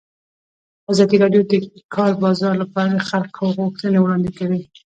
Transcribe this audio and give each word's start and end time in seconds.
ازادي 0.91 1.15
راډیو 1.23 1.41
د 1.49 1.51
د 1.75 1.79
کار 1.95 2.11
بازار 2.23 2.53
لپاره 2.63 2.89
د 2.93 3.01
خلکو 3.09 3.43
غوښتنې 3.57 3.99
وړاندې 4.01 4.31
کړي. 4.37 4.61